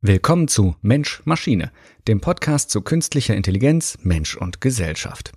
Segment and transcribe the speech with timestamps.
[0.00, 1.72] Willkommen zu Mensch Maschine,
[2.06, 5.32] dem Podcast zu künstlicher Intelligenz, Mensch und Gesellschaft.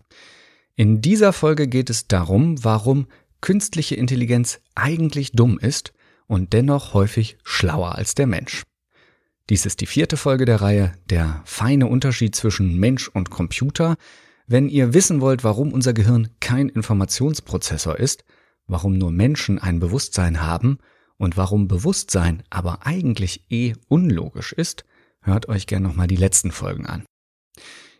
[0.75, 3.07] In dieser Folge geht es darum, warum
[3.41, 5.93] künstliche Intelligenz eigentlich dumm ist
[6.27, 8.61] und dennoch häufig schlauer als der Mensch.
[9.49, 13.95] Dies ist die vierte Folge der Reihe Der feine Unterschied zwischen Mensch und Computer.
[14.45, 18.25] Wenn ihr wissen wollt, warum unser Gehirn kein Informationsprozessor ist,
[18.67, 20.77] warum nur Menschen ein Bewusstsein haben
[21.21, 24.85] und warum Bewusstsein aber eigentlich eh unlogisch ist,
[25.21, 27.03] hört euch gern nochmal die letzten Folgen an.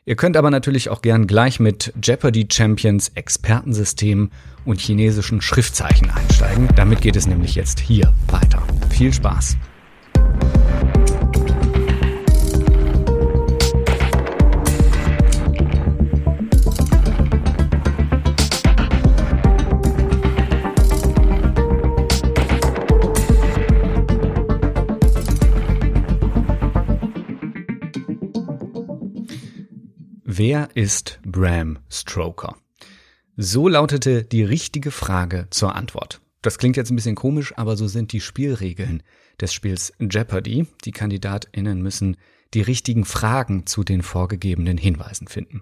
[0.05, 4.31] Ihr könnt aber natürlich auch gern gleich mit Jeopardy Champions Expertensystem
[4.65, 6.67] und chinesischen Schriftzeichen einsteigen.
[6.75, 8.63] Damit geht es nämlich jetzt hier weiter.
[8.89, 9.55] Viel Spaß!
[30.43, 32.57] Wer ist Bram Stoker?
[33.37, 36.19] So lautete die richtige Frage zur Antwort.
[36.41, 39.03] Das klingt jetzt ein bisschen komisch, aber so sind die Spielregeln
[39.39, 40.65] des Spiels Jeopardy.
[40.83, 42.17] Die KandidatInnen müssen
[42.55, 45.61] die richtigen Fragen zu den vorgegebenen Hinweisen finden.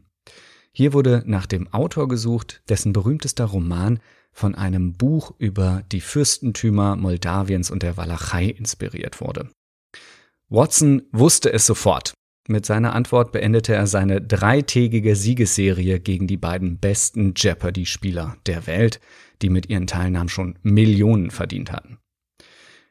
[0.72, 4.00] Hier wurde nach dem Autor gesucht, dessen berühmtester Roman
[4.32, 9.50] von einem Buch über die Fürstentümer Moldawiens und der Walachei inspiriert wurde.
[10.48, 12.14] Watson wusste es sofort.
[12.50, 19.00] Mit seiner Antwort beendete er seine dreitägige Siegesserie gegen die beiden besten Jeopardy-Spieler der Welt,
[19.44, 22.00] die mit ihren Teilnahmen schon Millionen verdient hatten.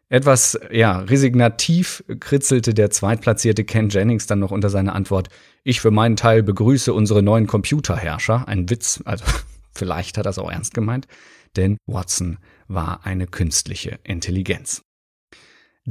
[0.09, 5.29] Etwas, ja, resignativ kritzelte der zweitplatzierte Ken Jennings dann noch unter seiner Antwort,
[5.65, 8.47] ich für meinen Teil begrüße unsere neuen Computerherrscher.
[8.47, 9.25] Ein Witz, also
[9.75, 11.09] vielleicht hat er es auch ernst gemeint,
[11.57, 14.83] denn Watson war eine künstliche Intelligenz.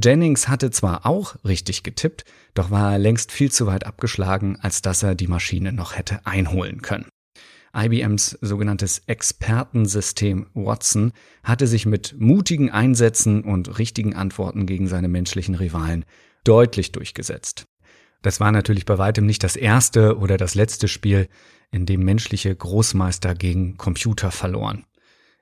[0.00, 4.80] Jennings hatte zwar auch richtig getippt, doch war er längst viel zu weit abgeschlagen, als
[4.80, 7.08] dass er die Maschine noch hätte einholen können.
[7.76, 15.54] IBMs sogenanntes Expertensystem Watson hatte sich mit mutigen Einsätzen und richtigen Antworten gegen seine menschlichen
[15.54, 16.04] Rivalen
[16.44, 17.66] deutlich durchgesetzt.
[18.22, 21.28] Das war natürlich bei weitem nicht das erste oder das letzte Spiel,
[21.70, 24.84] in dem menschliche Großmeister gegen Computer verloren.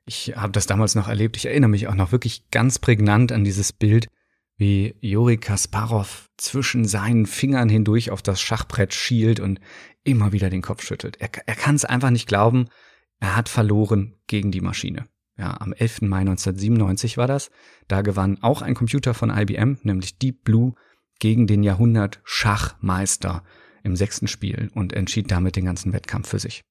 [0.05, 1.37] Ich habe das damals noch erlebt.
[1.37, 4.09] Ich erinnere mich auch noch wirklich ganz prägnant an dieses Bild,
[4.57, 9.61] wie Juri Kasparov zwischen seinen Fingern hindurch auf das Schachbrett schielt und
[10.05, 11.17] immer wieder den Kopf schüttelt.
[11.21, 12.69] Er, er kann es einfach nicht glauben,
[13.19, 15.09] er hat verloren gegen die Maschine.
[15.39, 16.03] Ja, am 11.
[16.03, 17.51] Mai 1997 war das.
[17.89, 20.75] Da gewann auch ein Computer von IBM, nämlich Deep Blue,
[21.19, 23.43] gegen den Jahrhundert Schachmeister
[23.83, 26.63] im sechsten Spiel und entschied damit den ganzen Wettkampf für sich.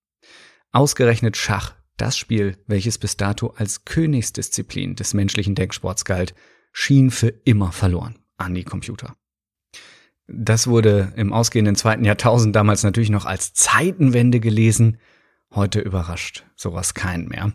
[0.71, 6.35] Ausgerechnet Schach, das Spiel, welches bis dato als Königsdisziplin des menschlichen Denksports galt,
[6.77, 9.15] schien für immer verloren an die Computer.
[10.27, 14.97] Das wurde im ausgehenden zweiten Jahrtausend damals natürlich noch als Zeitenwende gelesen.
[15.53, 17.53] Heute überrascht sowas keinen mehr.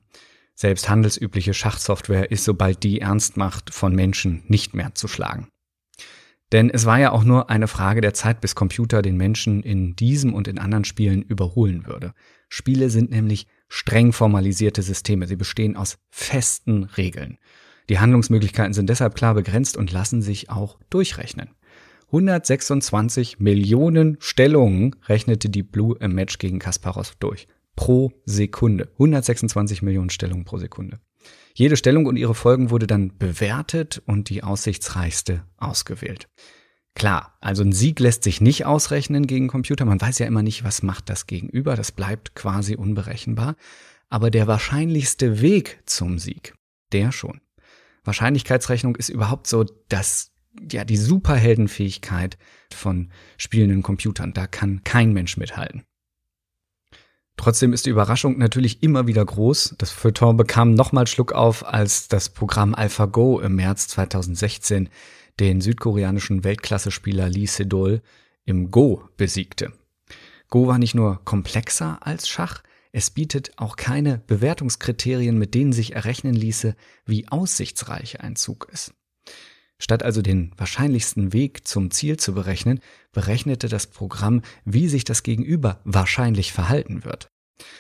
[0.55, 5.49] Selbst handelsübliche Schachsoftware ist, sobald die ernst macht, von Menschen nicht mehr zu schlagen.
[6.51, 9.97] Denn es war ja auch nur eine Frage der Zeit, bis Computer den Menschen in
[9.97, 12.15] diesem und in anderen Spielen überholen würde.
[12.49, 15.27] Spiele sind nämlich streng formalisierte Systeme.
[15.27, 17.39] Sie bestehen aus festen Regeln.
[17.91, 21.51] Die Handlungsmöglichkeiten sind deshalb klar begrenzt und lassen sich auch durchrechnen.
[22.07, 27.49] 126 Millionen Stellungen rechnete die Blue im Match gegen Kasparov durch.
[27.75, 28.91] Pro Sekunde.
[28.93, 31.01] 126 Millionen Stellungen pro Sekunde.
[31.55, 36.29] Jede Stellung und ihre Folgen wurde dann bewertet und die aussichtsreichste ausgewählt.
[36.95, 39.85] Klar, also ein Sieg lässt sich nicht ausrechnen gegen Computer.
[39.85, 41.75] Man weiß ja immer nicht, was macht das Gegenüber.
[41.75, 43.57] Das bleibt quasi unberechenbar.
[44.09, 46.55] Aber der wahrscheinlichste Weg zum Sieg,
[46.93, 47.41] der schon.
[48.05, 50.33] Wahrscheinlichkeitsrechnung ist überhaupt so das,
[50.71, 52.39] ja, die Superheldenfähigkeit
[52.73, 54.33] von spielenden Computern.
[54.33, 55.85] Da kann kein Mensch mithalten.
[57.37, 59.77] Trotzdem ist die Überraschung natürlich immer wieder groß.
[59.79, 64.91] Das Feuilleton bekam nochmal Schluck auf, als das Programm AlphaGo im März 2016
[65.39, 68.03] den südkoreanischen Weltklasse-Spieler Lee Sedol
[68.45, 69.73] im Go besiegte.
[70.49, 75.95] Go war nicht nur komplexer als Schach, es bietet auch keine Bewertungskriterien, mit denen sich
[75.95, 76.75] errechnen ließe,
[77.07, 78.95] wie aussichtsreich ein Zug ist.
[79.79, 82.81] Statt also den wahrscheinlichsten Weg zum Ziel zu berechnen,
[83.13, 87.29] berechnete das Programm, wie sich das Gegenüber wahrscheinlich verhalten wird.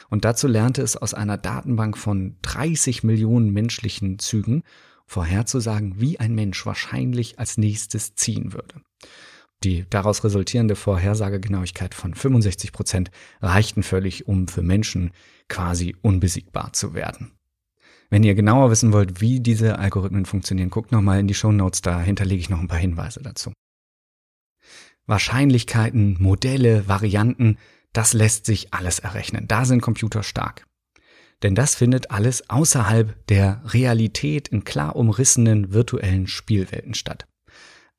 [0.08, 4.62] Und dazu lernte es aus einer Datenbank von 30 Millionen menschlichen Zügen
[5.06, 8.80] vorherzusagen, wie ein Mensch wahrscheinlich als nächstes ziehen würde.
[9.62, 13.10] Die daraus resultierende Vorhersagegenauigkeit von 65 Prozent
[13.42, 15.12] reichten völlig, um für Menschen
[15.48, 17.32] quasi unbesiegbar zu werden.
[18.08, 21.82] Wenn ihr genauer wissen wollt, wie diese Algorithmen funktionieren, guckt nochmal in die Show Notes,
[21.82, 23.52] da hinterlege ich noch ein paar Hinweise dazu.
[25.06, 27.58] Wahrscheinlichkeiten, Modelle, Varianten,
[27.92, 29.46] das lässt sich alles errechnen.
[29.46, 30.66] Da sind Computer stark.
[31.42, 37.26] Denn das findet alles außerhalb der Realität in klar umrissenen virtuellen Spielwelten statt.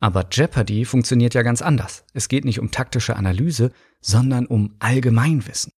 [0.01, 2.03] Aber Jeopardy funktioniert ja ganz anders.
[2.13, 3.71] Es geht nicht um taktische Analyse,
[4.01, 5.71] sondern um Allgemeinwissen.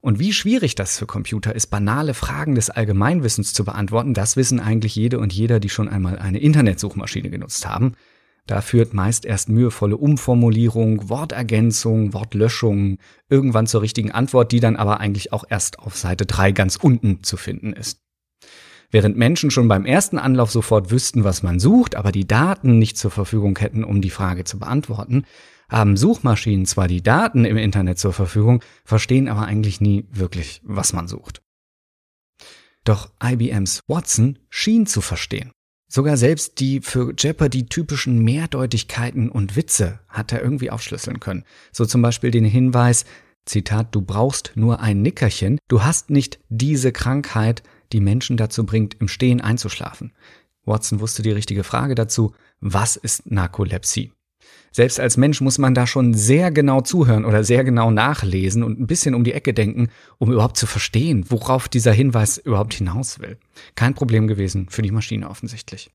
[0.00, 4.58] Und wie schwierig das für Computer ist, banale Fragen des Allgemeinwissens zu beantworten, das wissen
[4.58, 7.92] eigentlich jede und jeder, die schon einmal eine Internetsuchmaschine genutzt haben.
[8.46, 12.96] Da führt meist erst mühevolle Umformulierung, Wortergänzung, Wortlöschung
[13.28, 17.22] irgendwann zur richtigen Antwort, die dann aber eigentlich auch erst auf Seite 3 ganz unten
[17.22, 18.00] zu finden ist.
[18.90, 22.98] Während Menschen schon beim ersten Anlauf sofort wüssten, was man sucht, aber die Daten nicht
[22.98, 25.24] zur Verfügung hätten, um die Frage zu beantworten,
[25.68, 30.92] haben Suchmaschinen zwar die Daten im Internet zur Verfügung, verstehen aber eigentlich nie wirklich, was
[30.92, 31.42] man sucht.
[32.84, 35.52] Doch IBMs Watson schien zu verstehen.
[35.92, 41.44] Sogar selbst die für Jeopardy typischen Mehrdeutigkeiten und Witze hat er irgendwie aufschlüsseln können.
[41.72, 43.04] So zum Beispiel den Hinweis,
[43.44, 48.94] Zitat, du brauchst nur ein Nickerchen, du hast nicht diese Krankheit, die Menschen dazu bringt,
[49.00, 50.12] im Stehen einzuschlafen.
[50.64, 54.12] Watson wusste die richtige Frage dazu, was ist Narkolepsie?
[54.72, 58.78] Selbst als Mensch muss man da schon sehr genau zuhören oder sehr genau nachlesen und
[58.78, 59.88] ein bisschen um die Ecke denken,
[60.18, 63.38] um überhaupt zu verstehen, worauf dieser Hinweis überhaupt hinaus will.
[63.74, 65.90] Kein Problem gewesen für die Maschine offensichtlich.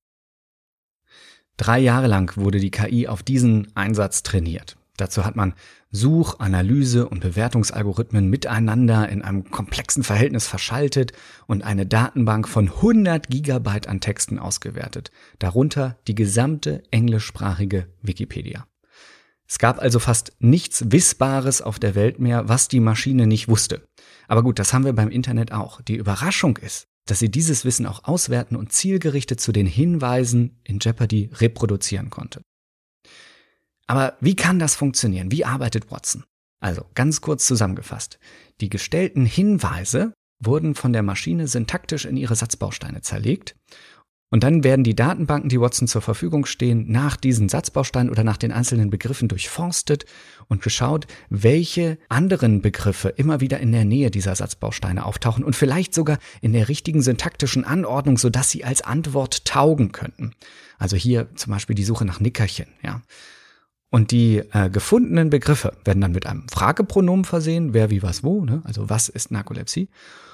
[1.58, 4.78] Drei Jahre lang wurde die KI auf diesen Einsatz trainiert.
[4.98, 5.54] Dazu hat man
[5.92, 11.12] Such-, Analyse- und Bewertungsalgorithmen miteinander in einem komplexen Verhältnis verschaltet
[11.48, 18.66] und eine Datenbank von 100 Gigabyte an Texten ausgewertet, darunter die gesamte englischsprachige Wikipedia.
[19.48, 23.88] Es gab also fast nichts Wissbares auf der Welt mehr, was die Maschine nicht wusste.
[24.28, 25.82] Aber gut, das haben wir beim Internet auch.
[25.82, 30.80] Die Überraschung ist, dass sie dieses Wissen auch auswerten und zielgerichtet zu den Hinweisen in
[30.80, 32.42] Jeopardy reproduzieren konnte.
[33.88, 35.32] Aber wie kann das funktionieren?
[35.32, 36.24] Wie arbeitet Watson?
[36.60, 38.20] Also ganz kurz zusammengefasst.
[38.62, 43.56] Die gestellten Hinweise wurden von der Maschine syntaktisch in ihre Satzbausteine zerlegt
[44.36, 48.38] und dann werden die Datenbanken, die Watson zur Verfügung stehen, nach diesen Satzbausteinen oder nach
[48.38, 50.06] den einzelnen Begriffen durchforstet
[50.48, 55.94] und geschaut, welche anderen Begriffe immer wieder in der Nähe dieser Satzbausteine auftauchen und vielleicht
[55.94, 60.34] sogar in der richtigen syntaktischen Anordnung, sodass sie als Antwort taugen könnten.
[60.80, 63.02] Also hier zum Beispiel die Suche nach Nickerchen, ja.
[63.90, 68.44] Und die äh, gefundenen Begriffe werden dann mit einem Fragepronomen versehen, wer wie was wo,
[68.44, 68.62] ne?
[68.66, 69.90] also was ist Narkolepsie.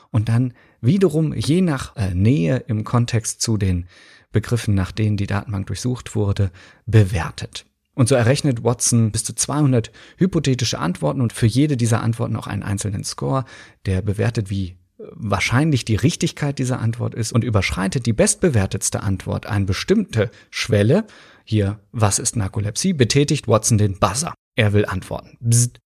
[0.10, 3.88] Und dann wiederum je nach äh, Nähe im Kontext zu den
[4.32, 6.52] Begriffen, nach denen die Datenbank durchsucht wurde,
[6.86, 7.66] bewertet.
[7.94, 12.48] Und so errechnet Watson bis zu 200 hypothetische Antworten und für jede dieser Antworten auch
[12.48, 13.46] einen einzelnen Score,
[13.86, 14.78] der bewertet, wie
[15.14, 21.06] wahrscheinlich die Richtigkeit dieser Antwort ist und überschreitet die bestbewertetste Antwort eine bestimmte Schwelle,
[21.44, 24.34] hier, was ist Narkolepsie, betätigt Watson den Buzzer.
[24.56, 25.38] Er will antworten.
[25.40, 25.80] Bzzt.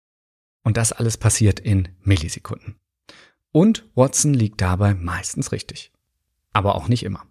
[0.63, 2.75] Und das alles passiert in Millisekunden.
[3.52, 5.92] Und Watson liegt dabei meistens richtig.
[6.52, 7.24] Aber auch nicht immer.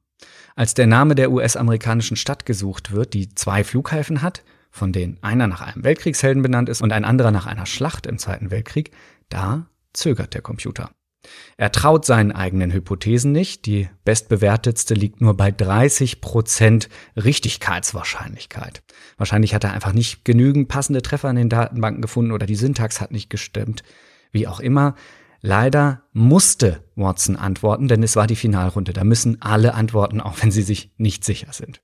[0.55, 5.47] Als der Name der US-amerikanischen Stadt gesucht wird, die zwei Flughäfen hat, von denen einer
[5.47, 8.93] nach einem Weltkriegshelden benannt ist und ein anderer nach einer Schlacht im Zweiten Weltkrieg,
[9.29, 10.91] da zögert der Computer.
[11.56, 13.67] Er traut seinen eigenen Hypothesen nicht.
[13.67, 18.82] Die bestbewertetste liegt nur bei 30 Prozent Richtigkeitswahrscheinlichkeit.
[19.17, 23.00] Wahrscheinlich hat er einfach nicht genügend passende Treffer in den Datenbanken gefunden oder die Syntax
[23.00, 23.83] hat nicht gestimmt.
[24.33, 24.95] Wie auch immer.
[25.40, 28.95] Leider musste Watson antworten, denn es war die Finalrunde.
[28.95, 31.83] Da müssen alle antworten, auch wenn sie sich nicht sicher sind.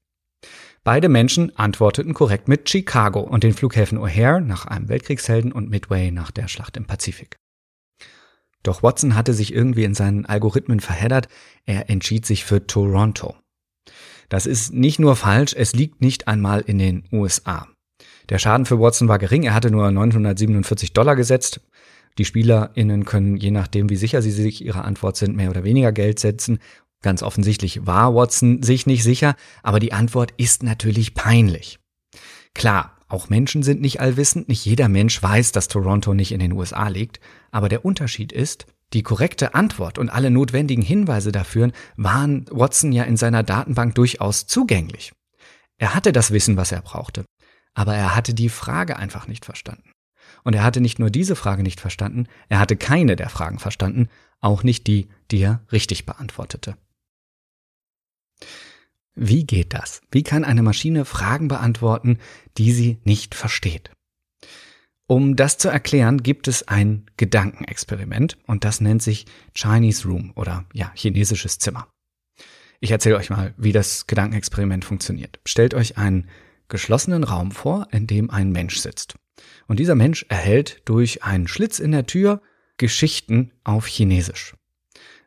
[0.82, 6.10] Beide Menschen antworteten korrekt mit Chicago und den Flughäfen O'Hare nach einem Weltkriegshelden und Midway
[6.10, 7.39] nach der Schlacht im Pazifik.
[8.62, 11.28] Doch Watson hatte sich irgendwie in seinen Algorithmen verheddert.
[11.66, 13.34] Er entschied sich für Toronto.
[14.28, 17.66] Das ist nicht nur falsch, es liegt nicht einmal in den USA.
[18.28, 21.60] Der Schaden für Watson war gering, er hatte nur 947 Dollar gesetzt.
[22.16, 25.90] Die SpielerInnen können, je nachdem, wie sicher sie sich ihrer Antwort sind, mehr oder weniger
[25.92, 26.58] Geld setzen.
[27.02, 31.78] Ganz offensichtlich war Watson sich nicht sicher, aber die Antwort ist natürlich peinlich.
[32.54, 36.52] Klar, auch Menschen sind nicht allwissend, nicht jeder Mensch weiß, dass Toronto nicht in den
[36.52, 42.46] USA liegt, aber der Unterschied ist, die korrekte Antwort und alle notwendigen Hinweise dafür waren
[42.50, 45.12] Watson ja in seiner Datenbank durchaus zugänglich.
[45.76, 47.24] Er hatte das Wissen, was er brauchte,
[47.74, 49.92] aber er hatte die Frage einfach nicht verstanden.
[50.44, 54.08] Und er hatte nicht nur diese Frage nicht verstanden, er hatte keine der Fragen verstanden,
[54.40, 56.76] auch nicht die, die er richtig beantwortete.
[59.22, 60.00] Wie geht das?
[60.10, 62.16] Wie kann eine Maschine Fragen beantworten,
[62.56, 63.90] die sie nicht versteht?
[65.06, 70.64] Um das zu erklären, gibt es ein Gedankenexperiment und das nennt sich Chinese Room oder
[70.72, 71.86] ja, chinesisches Zimmer.
[72.80, 75.38] Ich erzähle euch mal, wie das Gedankenexperiment funktioniert.
[75.44, 76.30] Stellt euch einen
[76.68, 79.16] geschlossenen Raum vor, in dem ein Mensch sitzt.
[79.66, 82.40] Und dieser Mensch erhält durch einen Schlitz in der Tür
[82.78, 84.54] Geschichten auf Chinesisch.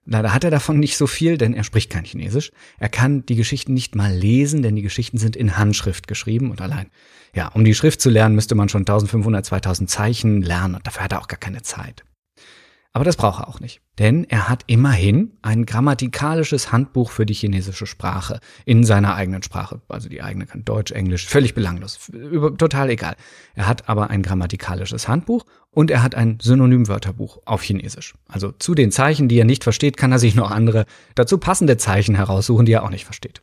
[0.05, 2.51] Leider hat er davon nicht so viel, denn er spricht kein Chinesisch.
[2.77, 6.61] Er kann die Geschichten nicht mal lesen, denn die Geschichten sind in Handschrift geschrieben und
[6.61, 6.87] allein.
[7.33, 11.03] Ja, um die Schrift zu lernen, müsste man schon 1500, 2000 Zeichen lernen und dafür
[11.03, 12.03] hat er auch gar keine Zeit.
[12.95, 17.33] Aber das braucht er auch nicht, denn er hat immerhin ein grammatikalisches Handbuch für die
[17.33, 19.81] chinesische Sprache in seiner eigenen Sprache.
[19.87, 22.11] Also die eigene kann Deutsch, Englisch, völlig belanglos,
[22.59, 23.15] total egal.
[23.55, 28.13] Er hat aber ein grammatikalisches Handbuch und er hat ein Synonymwörterbuch auf Chinesisch.
[28.27, 30.85] Also zu den Zeichen, die er nicht versteht, kann er sich noch andere
[31.15, 33.41] dazu passende Zeichen heraussuchen, die er auch nicht versteht.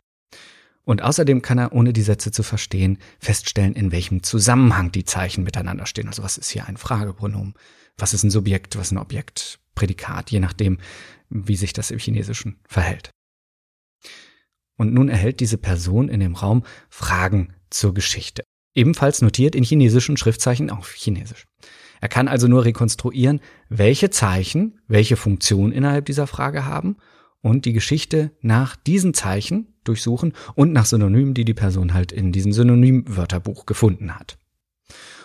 [0.85, 5.45] Und außerdem kann er, ohne die Sätze zu verstehen, feststellen, in welchem Zusammenhang die Zeichen
[5.45, 6.09] miteinander stehen.
[6.09, 7.55] Also was ist hier ein Fragepronomen?
[8.01, 10.79] was ist ein Subjekt, was ein Objekt, Prädikat, je nachdem,
[11.29, 13.11] wie sich das im Chinesischen verhält.
[14.77, 18.43] Und nun erhält diese Person in dem Raum Fragen zur Geschichte.
[18.75, 21.47] Ebenfalls notiert in chinesischen Schriftzeichen auf Chinesisch.
[22.01, 26.97] Er kann also nur rekonstruieren, welche Zeichen welche Funktion innerhalb dieser Frage haben
[27.43, 32.33] und die Geschichte nach diesen Zeichen durchsuchen und nach Synonymen, die die Person halt in
[32.33, 34.39] diesem Synonymwörterbuch gefunden hat.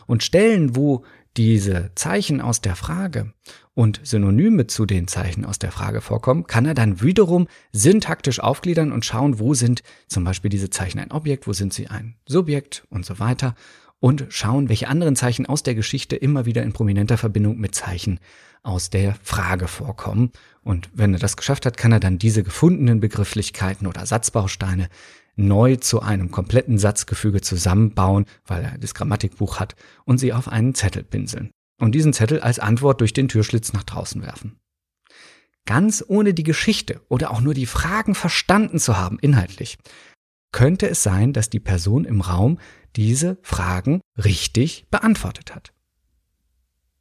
[0.08, 1.04] Und Stellen, wo
[1.38, 3.34] diese Zeichen aus der Frage
[3.74, 8.92] und Synonyme zu den Zeichen aus der Frage vorkommen, kann er dann wiederum syntaktisch aufgliedern
[8.92, 12.86] und schauen, wo sind zum Beispiel diese Zeichen ein Objekt, wo sind sie ein Subjekt
[12.90, 13.56] und so weiter
[14.00, 18.20] und schauen, welche anderen Zeichen aus der Geschichte immer wieder in prominenter Verbindung mit Zeichen
[18.64, 20.32] aus der Frage vorkommen.
[20.64, 24.90] Und wenn er das geschafft hat, kann er dann diese gefundenen Begrifflichkeiten oder Satzbausteine
[25.36, 29.76] neu zu einem kompletten Satzgefüge zusammenbauen, weil er das Grammatikbuch hat,
[30.06, 31.52] und sie auf einen Zettel pinseln.
[31.80, 34.58] Und diesen Zettel als Antwort durch den Türschlitz nach draußen werfen.
[35.66, 39.78] Ganz ohne die Geschichte oder auch nur die Fragen verstanden zu haben, inhaltlich,
[40.56, 42.60] könnte es sein, dass die Person im Raum
[42.96, 45.74] diese Fragen richtig beantwortet hat.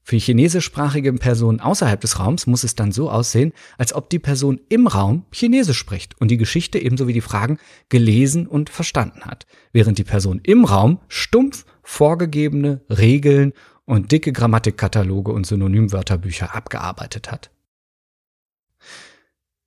[0.03, 4.61] Für chinesischsprachige Personen außerhalb des Raums muss es dann so aussehen, als ob die Person
[4.71, 7.59] im Raum Chinesisch spricht und die Geschichte ebenso wie die Fragen
[7.91, 13.53] gelesen und verstanden hat, während die Person im Raum stumpf vorgegebene Regeln
[13.85, 17.54] und dicke Grammatikkataloge und Synonymwörterbücher abgearbeitet hat.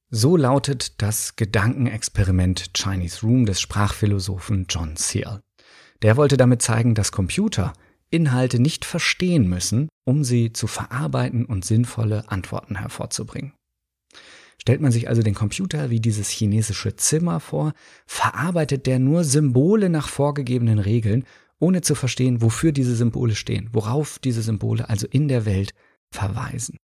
[0.10, 5.42] So lautet das Gedankenexperiment Chinese Room des Sprachphilosophen John Searle.
[6.02, 7.74] Der wollte damit zeigen, dass Computer
[8.10, 13.52] Inhalte nicht verstehen müssen, um sie zu verarbeiten und sinnvolle Antworten hervorzubringen.
[14.62, 17.74] Stellt man sich also den Computer wie dieses chinesische Zimmer vor,
[18.06, 21.26] verarbeitet der nur Symbole nach vorgegebenen Regeln,
[21.60, 25.74] ohne zu verstehen, wofür diese Symbole stehen, worauf diese Symbole also in der Welt
[26.12, 26.78] verweisen.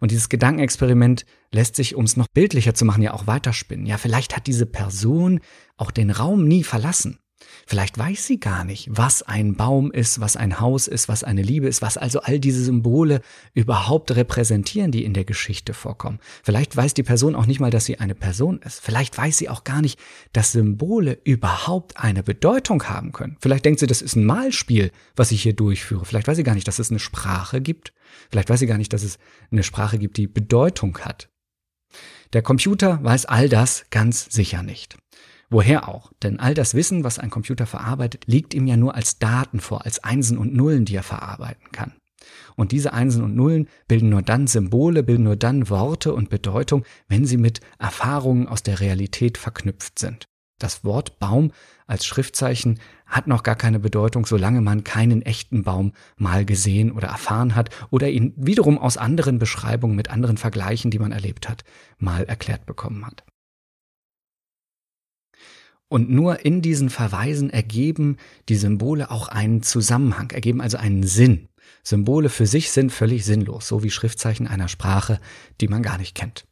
[0.00, 3.86] Und dieses Gedankenexperiment lässt sich, um es noch bildlicher zu machen, ja auch weiterspinnen.
[3.86, 5.40] Ja, vielleicht hat diese Person
[5.76, 7.18] auch den Raum nie verlassen.
[7.66, 11.42] Vielleicht weiß sie gar nicht, was ein Baum ist, was ein Haus ist, was eine
[11.42, 13.20] Liebe ist, was also all diese Symbole
[13.54, 16.18] überhaupt repräsentieren, die in der Geschichte vorkommen.
[16.42, 18.80] Vielleicht weiß die Person auch nicht mal, dass sie eine Person ist.
[18.80, 19.98] Vielleicht weiß sie auch gar nicht,
[20.32, 23.36] dass Symbole überhaupt eine Bedeutung haben können.
[23.40, 26.04] Vielleicht denkt sie, das ist ein Malspiel, was ich hier durchführe.
[26.04, 27.92] Vielleicht weiß sie gar nicht, dass es eine Sprache gibt.
[28.30, 29.18] Vielleicht weiß sie gar nicht, dass es
[29.50, 31.28] eine Sprache gibt, die Bedeutung hat.
[32.32, 34.96] Der Computer weiß all das ganz sicher nicht.
[35.50, 36.12] Woher auch?
[36.22, 39.84] Denn all das Wissen, was ein Computer verarbeitet, liegt ihm ja nur als Daten vor,
[39.84, 41.92] als Einsen und Nullen, die er verarbeiten kann.
[42.54, 46.84] Und diese Einsen und Nullen bilden nur dann Symbole, bilden nur dann Worte und Bedeutung,
[47.08, 50.28] wenn sie mit Erfahrungen aus der Realität verknüpft sind.
[50.60, 51.52] Das Wort Baum
[51.86, 57.08] als Schriftzeichen hat noch gar keine Bedeutung, solange man keinen echten Baum mal gesehen oder
[57.08, 61.64] erfahren hat oder ihn wiederum aus anderen Beschreibungen mit anderen Vergleichen, die man erlebt hat,
[61.98, 63.24] mal erklärt bekommen hat.
[65.90, 68.16] Und nur in diesen Verweisen ergeben
[68.48, 71.48] die Symbole auch einen Zusammenhang, ergeben also einen Sinn.
[71.82, 75.18] Symbole für sich sind völlig sinnlos, so wie Schriftzeichen einer Sprache,
[75.60, 76.46] die man gar nicht kennt.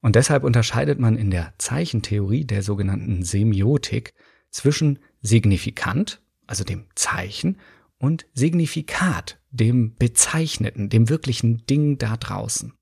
[0.00, 4.14] Und deshalb unterscheidet man in der Zeichentheorie der sogenannten Semiotik
[4.50, 7.58] zwischen Signifikant, also dem Zeichen,
[7.98, 12.72] und Signifikat, dem Bezeichneten, dem wirklichen Ding da draußen.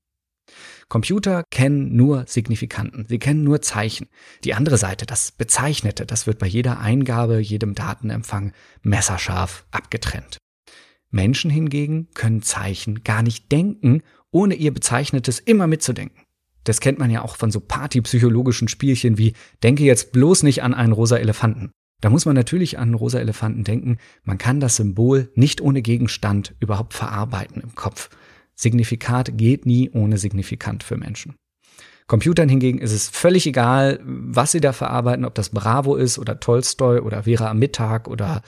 [0.89, 4.07] Computer kennen nur Signifikanten, sie kennen nur Zeichen.
[4.43, 10.37] Die andere Seite, das Bezeichnete, das wird bei jeder Eingabe, jedem Datenempfang messerscharf abgetrennt.
[11.11, 16.23] Menschen hingegen können Zeichen gar nicht denken, ohne ihr Bezeichnetes immer mitzudenken.
[16.63, 20.73] Das kennt man ja auch von so partypsychologischen Spielchen wie denke jetzt bloß nicht an
[20.73, 21.71] einen rosa Elefanten.
[22.01, 23.97] Da muss man natürlich an rosa Elefanten denken.
[24.23, 28.09] Man kann das Symbol nicht ohne Gegenstand überhaupt verarbeiten im Kopf.
[28.59, 31.35] Signifikat geht nie ohne Signifikant für Menschen.
[32.07, 36.41] Computern hingegen ist es völlig egal, was sie da verarbeiten, ob das Bravo ist oder
[36.41, 38.41] Tolstoi oder Vera am Mittag oder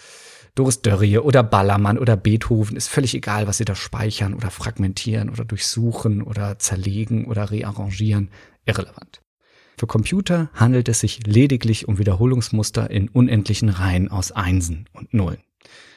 [0.53, 5.29] Doris Dörrie oder Ballermann oder Beethoven, ist völlig egal, was sie da speichern oder fragmentieren
[5.29, 8.31] oder durchsuchen oder zerlegen oder rearrangieren,
[8.65, 9.21] irrelevant.
[9.77, 15.41] Für Computer handelt es sich lediglich um Wiederholungsmuster in unendlichen Reihen aus Einsen und Nullen.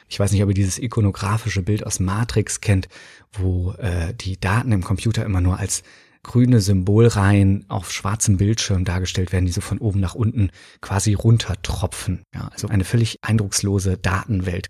[0.07, 2.87] Ich weiß nicht, ob ihr dieses ikonografische Bild aus Matrix kennt,
[3.33, 5.83] wo äh, die Daten im Computer immer nur als
[6.25, 10.49] grüne Symbolreihen auf schwarzem Bildschirm dargestellt werden, die so von oben nach unten
[10.81, 12.23] quasi runtertropfen.
[12.33, 14.69] Ja, also eine völlig eindruckslose Datenwelt.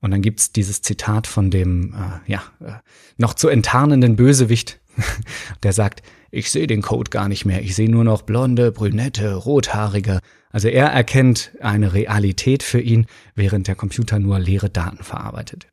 [0.00, 2.72] Und dann gibt's dieses Zitat von dem äh, ja, äh,
[3.16, 4.80] noch zu enttarnenden Bösewicht,
[5.62, 9.34] der sagt, ich sehe den Code gar nicht mehr, ich sehe nur noch blonde, brünette,
[9.34, 10.20] rothaarige.
[10.50, 15.66] Also er erkennt eine Realität für ihn, während der Computer nur leere Daten verarbeitet.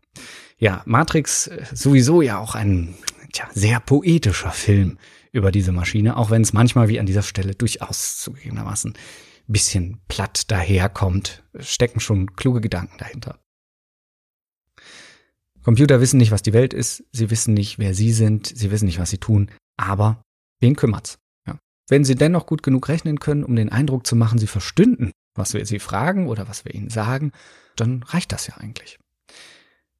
[0.58, 2.96] Ja, Matrix sowieso ja auch ein
[3.32, 4.98] tja, sehr poetischer Film
[5.32, 8.94] über diese Maschine, auch wenn es manchmal wie an dieser Stelle durchaus zugegebenermaßen
[9.48, 13.40] bisschen platt daherkommt, stecken schon kluge Gedanken dahinter.
[15.64, 18.86] Computer wissen nicht, was die Welt ist, sie wissen nicht, wer sie sind, sie wissen
[18.86, 20.22] nicht, was sie tun, aber
[20.64, 21.20] wen kümmert's?
[21.46, 21.60] Ja.
[21.88, 25.54] Wenn sie dennoch gut genug rechnen können, um den Eindruck zu machen, sie verstünden, was
[25.54, 27.32] wir sie fragen oder was wir ihnen sagen,
[27.76, 28.98] dann reicht das ja eigentlich.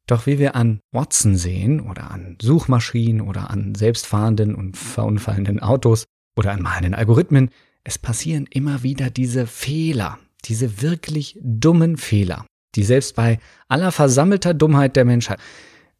[0.08, 6.06] Doch wie wir an Watson sehen oder an Suchmaschinen oder an selbstfahrenden und verunfallenden Autos
[6.36, 7.50] oder an malenden Algorithmen,
[7.84, 14.54] es passieren immer wieder diese Fehler, diese wirklich dummen Fehler, die selbst bei aller versammelter
[14.54, 15.40] Dummheit der Menschheit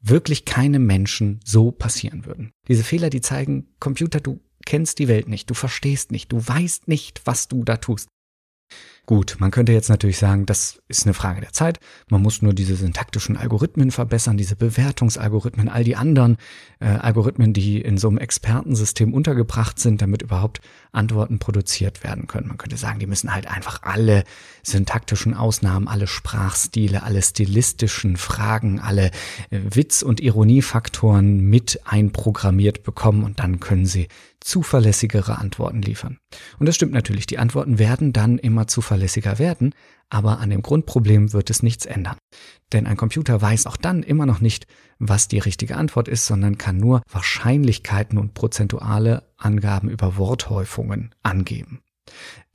[0.02, 2.52] wirklich keinem Menschen so passieren würden.
[2.68, 6.88] Diese Fehler, die zeigen, Computer, du kennst die Welt nicht, du verstehst nicht, du weißt
[6.88, 8.10] nicht, was du da tust.
[9.06, 11.82] Gut, man könnte jetzt natürlich sagen, das ist eine Frage der Zeit.
[12.10, 16.38] Man muss nur diese syntaktischen Algorithmen verbessern, diese Bewertungsalgorithmen, all die anderen
[16.80, 20.62] äh, Algorithmen, die in so einem Expertensystem untergebracht sind, damit überhaupt
[20.94, 22.48] Antworten produziert werden können.
[22.48, 24.24] Man könnte sagen, die müssen halt einfach alle
[24.64, 29.08] syntaktischen Ausnahmen, alle Sprachstile, alle stilistischen Fragen, alle
[29.50, 34.08] äh, Witz- und Ironiefaktoren mit einprogrammiert bekommen und dann können sie
[34.44, 36.18] zuverlässigere Antworten liefern.
[36.60, 39.74] Und das stimmt natürlich, die Antworten werden dann immer zuverlässiger werden,
[40.10, 42.18] aber an dem Grundproblem wird es nichts ändern.
[42.72, 44.68] Denn ein Computer weiß auch dann immer noch nicht,
[45.00, 51.82] was die richtige Antwort ist, sondern kann nur Wahrscheinlichkeiten und prozentuale Angaben über Worthäufungen angeben.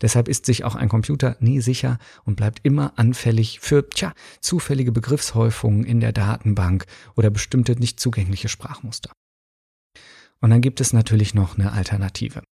[0.01, 4.92] Deshalb ist sich auch ein Computer nie sicher und bleibt immer anfällig für tja, zufällige
[4.92, 9.11] Begriffshäufungen in der Datenbank oder bestimmte nicht zugängliche Sprachmuster.
[10.40, 12.42] Und dann gibt es natürlich noch eine Alternative.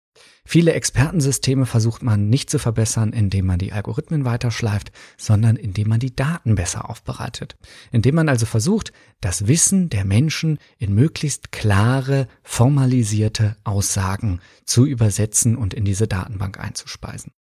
[0.45, 6.01] Viele Expertensysteme versucht man nicht zu verbessern, indem man die Algorithmen weiterschleift, sondern indem man
[6.01, 7.57] die Daten besser aufbereitet.
[7.91, 15.57] Indem man also versucht, das Wissen der Menschen in möglichst klare, formalisierte Aussagen zu übersetzen
[15.57, 17.33] und in diese Datenbank einzuspeisen.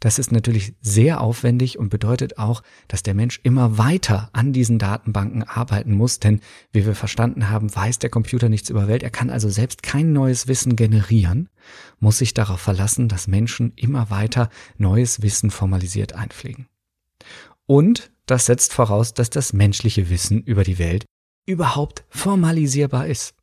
[0.00, 4.78] Das ist natürlich sehr aufwendig und bedeutet auch, dass der Mensch immer weiter an diesen
[4.78, 6.40] Datenbanken arbeiten muss, denn
[6.72, 9.02] wie wir verstanden haben, weiß der Computer nichts über Welt.
[9.02, 11.50] Er kann also selbst kein neues Wissen generieren,
[11.98, 16.66] muss sich darauf verlassen, dass Menschen immer weiter neues Wissen formalisiert einpflegen.
[17.66, 21.04] Und das setzt voraus, dass das menschliche Wissen über die Welt
[21.46, 23.34] überhaupt formalisierbar ist.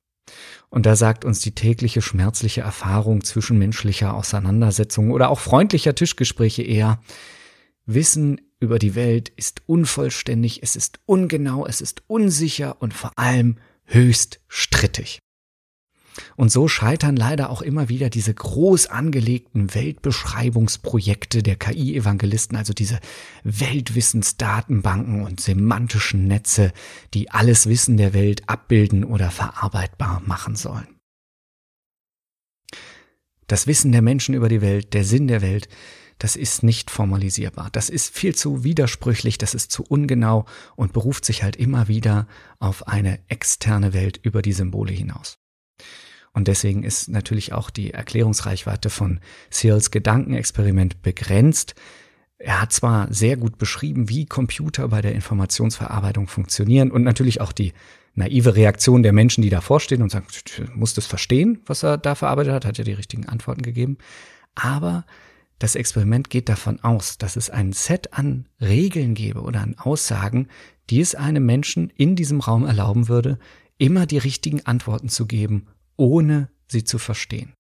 [0.70, 7.00] Und da sagt uns die tägliche schmerzliche Erfahrung zwischenmenschlicher Auseinandersetzungen oder auch freundlicher Tischgespräche eher,
[7.86, 13.58] Wissen über die Welt ist unvollständig, es ist ungenau, es ist unsicher und vor allem
[13.86, 15.20] höchst strittig.
[16.36, 23.00] Und so scheitern leider auch immer wieder diese groß angelegten Weltbeschreibungsprojekte der KI-Evangelisten, also diese
[23.44, 26.74] Weltwissensdatenbanken und semantischen Netze,
[27.14, 30.88] die alles Wissen der Welt abbilden oder verarbeitbar machen sollen.
[33.48, 35.70] Das Wissen der Menschen über die Welt, der Sinn der Welt,
[36.20, 37.70] das ist nicht formalisierbar.
[37.72, 42.28] Das ist viel zu widersprüchlich, das ist zu ungenau und beruft sich halt immer wieder
[42.60, 45.38] auf eine externe Welt über die Symbole hinaus.
[46.38, 51.74] Und deswegen ist natürlich auch die Erklärungsreichweite von Searles Gedankenexperiment begrenzt.
[52.38, 57.52] Er hat zwar sehr gut beschrieben, wie Computer bei der Informationsverarbeitung funktionieren und natürlich auch
[57.52, 57.74] die
[58.14, 60.28] naive Reaktion der Menschen, die davor stehen und sagen,
[60.76, 63.98] muss das verstehen, was er da verarbeitet hat, hat ja die richtigen Antworten gegeben.
[64.54, 65.08] Aber
[65.58, 70.50] das Experiment geht davon aus, dass es ein Set an Regeln gäbe oder an Aussagen,
[70.92, 73.40] die es einem Menschen in diesem Raum erlauben würde,
[73.80, 75.66] immer die richtigen Antworten zu geben
[75.98, 77.54] ohne sie zu verstehen.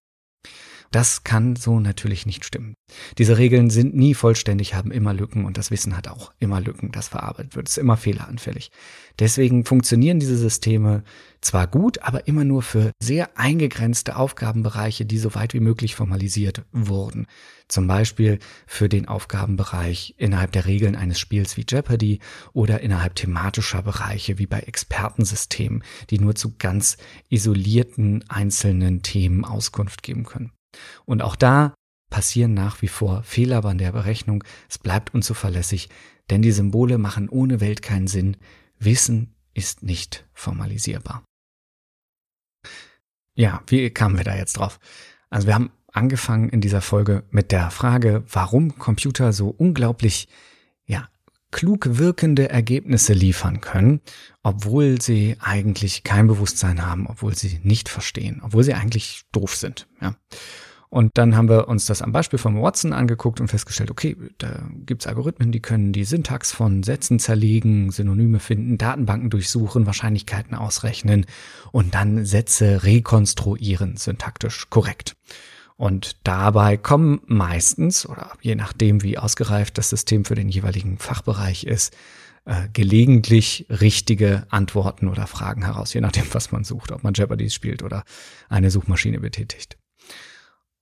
[0.91, 2.75] Das kann so natürlich nicht stimmen.
[3.17, 6.91] Diese Regeln sind nie vollständig, haben immer Lücken und das Wissen hat auch immer Lücken,
[6.91, 8.71] das verarbeitet wird, ist immer fehleranfällig.
[9.19, 11.03] Deswegen funktionieren diese Systeme
[11.41, 16.63] zwar gut, aber immer nur für sehr eingegrenzte Aufgabenbereiche, die so weit wie möglich formalisiert
[16.71, 17.27] wurden.
[17.67, 22.19] Zum Beispiel für den Aufgabenbereich innerhalb der Regeln eines Spiels wie Jeopardy
[22.53, 26.97] oder innerhalb thematischer Bereiche wie bei Expertensystemen, die nur zu ganz
[27.29, 30.51] isolierten einzelnen Themen Auskunft geben können.
[31.05, 31.73] Und auch da
[32.09, 34.43] passieren nach wie vor Fehler bei der Berechnung.
[34.69, 35.89] Es bleibt unzuverlässig,
[36.29, 38.37] denn die Symbole machen ohne Welt keinen Sinn.
[38.79, 41.23] Wissen ist nicht formalisierbar.
[43.33, 44.79] Ja, wie kamen wir da jetzt drauf?
[45.29, 50.27] Also wir haben angefangen in dieser Folge mit der Frage, warum Computer so unglaublich,
[51.51, 54.01] klug wirkende Ergebnisse liefern können,
[54.43, 59.87] obwohl sie eigentlich kein Bewusstsein haben, obwohl sie nicht verstehen, obwohl sie eigentlich doof sind,
[60.01, 60.15] ja.
[60.89, 64.69] Und dann haben wir uns das am Beispiel von Watson angeguckt und festgestellt, okay, da
[64.85, 71.25] gibt's Algorithmen, die können die Syntax von Sätzen zerlegen, Synonyme finden, Datenbanken durchsuchen, Wahrscheinlichkeiten ausrechnen
[71.73, 75.17] und dann Sätze rekonstruieren, syntaktisch korrekt.
[75.77, 81.65] Und dabei kommen meistens, oder je nachdem, wie ausgereift das System für den jeweiligen Fachbereich
[81.65, 81.95] ist,
[82.45, 87.49] äh, gelegentlich richtige Antworten oder Fragen heraus, je nachdem, was man sucht, ob man Jeopardy
[87.51, 88.03] spielt oder
[88.49, 89.77] eine Suchmaschine betätigt.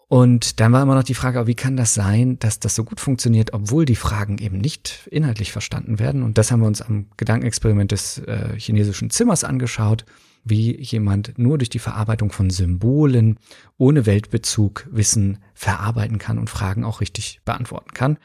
[0.07, 2.99] Und dann war immer noch die Frage, wie kann das sein, dass das so gut
[2.99, 6.21] funktioniert, obwohl die Fragen eben nicht inhaltlich verstanden werden?
[6.21, 10.05] Und das haben wir uns am Gedankenexperiment des äh, chinesischen Zimmers angeschaut,
[10.45, 13.37] wie jemand nur durch die Verarbeitung von Symbolen
[13.77, 18.17] ohne Weltbezug Wissen verarbeiten kann und Fragen auch richtig beantworten kann.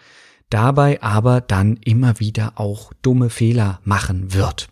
[0.50, 4.68] Dabei aber dann immer wieder auch dumme Fehler machen wird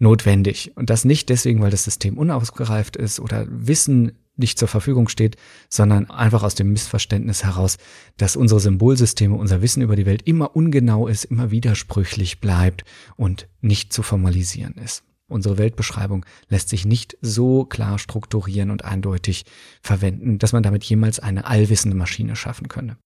[0.00, 0.72] notwendig.
[0.76, 5.36] Und das nicht deswegen, weil das System unausgereift ist oder Wissen nicht zur Verfügung steht,
[5.68, 7.76] sondern einfach aus dem Missverständnis heraus,
[8.16, 12.84] dass unsere Symbolsysteme, unser Wissen über die Welt immer ungenau ist, immer widersprüchlich bleibt
[13.16, 15.04] und nicht zu formalisieren ist.
[15.30, 19.44] Unsere Weltbeschreibung lässt sich nicht so klar strukturieren und eindeutig
[19.80, 22.96] verwenden, dass man damit jemals eine allwissende Maschine schaffen könne.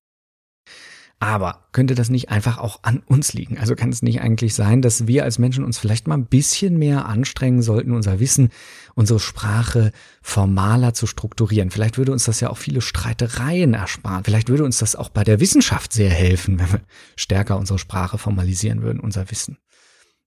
[1.21, 3.57] Aber könnte das nicht einfach auch an uns liegen?
[3.57, 6.79] Also kann es nicht eigentlich sein, dass wir als Menschen uns vielleicht mal ein bisschen
[6.79, 8.51] mehr anstrengen sollten, unser Wissen,
[8.95, 11.71] unsere Sprache formaler zu strukturieren?
[11.71, 14.25] Vielleicht würde uns das ja auch viele Streitereien ersparen.
[14.25, 16.81] Vielleicht würde uns das auch bei der Wissenschaft sehr helfen, wenn wir
[17.17, 19.57] stärker unsere Sprache formalisieren würden, unser Wissen.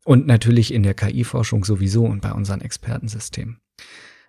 [0.07, 3.59] Und natürlich in der KI-Forschung sowieso und bei unseren Expertensystemen.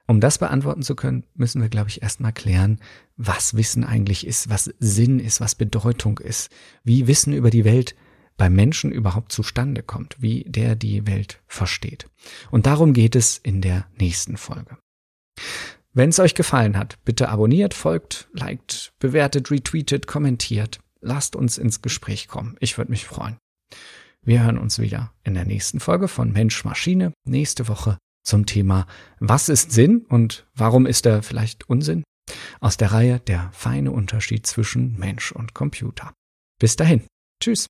[0.09, 2.81] Um das beantworten zu können, müssen wir, glaube ich, erstmal klären,
[3.17, 6.51] was Wissen eigentlich ist, was Sinn ist, was Bedeutung ist,
[6.83, 7.95] wie Wissen über die Welt
[8.37, 12.11] beim Menschen überhaupt zustande kommt, wie der die Welt versteht.
[12.51, 14.79] Und darum geht es in der nächsten Folge.
[15.93, 20.81] Wenn es euch gefallen hat, bitte abonniert, folgt, liked, bewertet, retweetet, kommentiert.
[21.01, 22.57] Lasst uns ins Gespräch kommen.
[22.59, 23.37] Ich würde mich freuen.
[24.29, 28.87] Wir hören uns wieder in der nächsten Folge von Mensch Maschine nächste Woche zum Thema
[29.21, 32.05] Was ist Sinn und warum ist er vielleicht Unsinn?
[32.61, 36.13] Aus der Reihe Der feine Unterschied zwischen Mensch und Computer.
[36.61, 37.07] Bis dahin.
[37.43, 37.69] Tschüss.